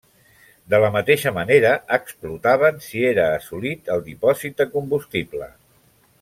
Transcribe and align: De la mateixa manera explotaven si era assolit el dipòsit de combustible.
De 0.73 0.77
la 0.83 0.87
mateixa 0.95 1.33
manera 1.35 1.73
explotaven 1.97 2.81
si 2.87 3.05
era 3.11 3.27
assolit 3.35 3.93
el 3.97 4.03
dipòsit 4.09 4.57
de 4.63 4.69
combustible. 4.79 5.53